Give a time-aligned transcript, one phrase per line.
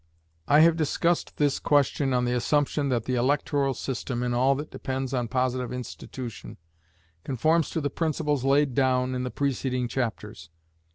[0.47, 4.71] I have discussed this question on the assumption that the electoral system, in all that
[4.71, 6.57] depends on positive institution,
[7.23, 10.49] conforms to the principles laid down in the preceding chapters.